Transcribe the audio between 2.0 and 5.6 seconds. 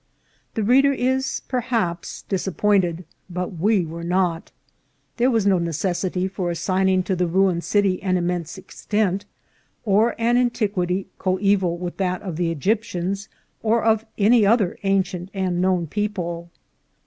disappointed, but we were not. There was no